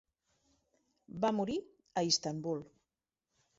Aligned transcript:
Va 1.27 1.31
morir 1.41 1.59
a 1.61 2.05
Istanbul. 2.11 2.67